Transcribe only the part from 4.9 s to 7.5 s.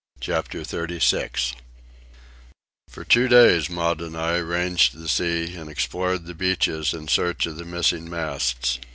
the sea and explored the beaches in search